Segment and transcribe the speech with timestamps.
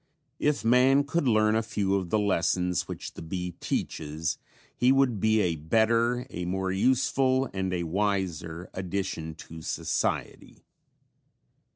[0.39, 4.39] If man could learn a few of the lessons which the bee teaches,
[4.75, 10.65] he would be a better, a more useful and a wiser addition to society.